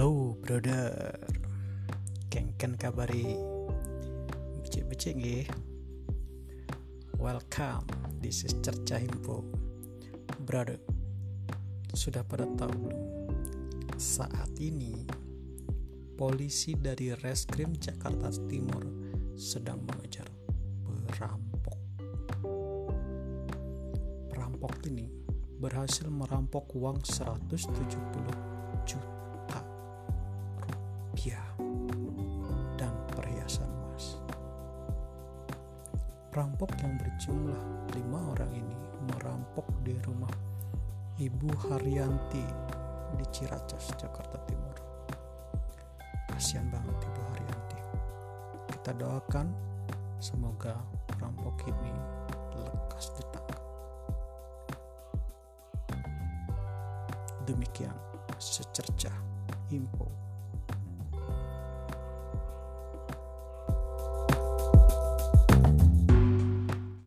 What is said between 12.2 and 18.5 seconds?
pada tahu belum? Saat ini Polisi dari Reskrim Jakarta